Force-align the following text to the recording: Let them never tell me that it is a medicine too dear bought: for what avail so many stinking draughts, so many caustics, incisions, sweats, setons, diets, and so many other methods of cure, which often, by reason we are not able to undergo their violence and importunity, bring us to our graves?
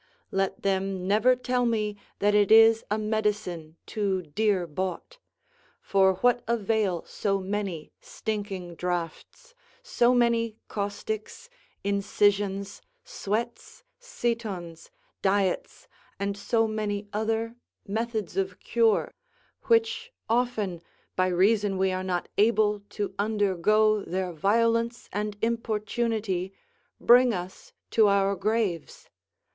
Let 0.31 0.63
them 0.63 1.05
never 1.07 1.35
tell 1.35 1.63
me 1.67 1.95
that 2.17 2.33
it 2.33 2.51
is 2.51 2.83
a 2.89 2.97
medicine 2.97 3.75
too 3.85 4.23
dear 4.23 4.65
bought: 4.65 5.19
for 5.79 6.15
what 6.21 6.43
avail 6.47 7.05
so 7.05 7.39
many 7.39 7.91
stinking 8.01 8.73
draughts, 8.77 9.53
so 9.83 10.15
many 10.15 10.57
caustics, 10.67 11.51
incisions, 11.83 12.81
sweats, 13.03 13.83
setons, 13.99 14.89
diets, 15.21 15.87
and 16.19 16.35
so 16.35 16.67
many 16.67 17.07
other 17.13 17.53
methods 17.85 18.35
of 18.37 18.59
cure, 18.59 19.13
which 19.65 20.11
often, 20.27 20.81
by 21.15 21.27
reason 21.27 21.77
we 21.77 21.91
are 21.91 22.03
not 22.03 22.27
able 22.39 22.79
to 22.89 23.13
undergo 23.19 24.03
their 24.03 24.33
violence 24.33 25.07
and 25.13 25.37
importunity, 25.43 26.51
bring 26.99 27.35
us 27.35 27.71
to 27.91 28.07
our 28.07 28.35
graves? 28.35 29.07